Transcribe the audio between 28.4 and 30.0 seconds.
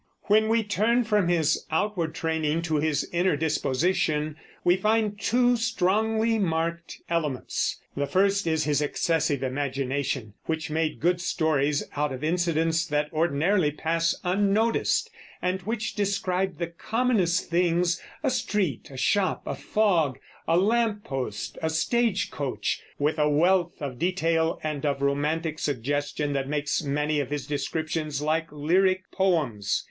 lyric poems.